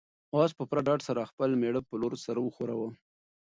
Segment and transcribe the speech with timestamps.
[0.41, 2.89] آس په پوره ډاډ سره د خپل مېړه په لور سر وښوراوه.